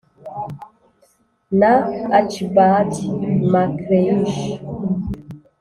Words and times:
na 1.59 1.71
archibald 2.17 2.91
macleish 3.51 4.39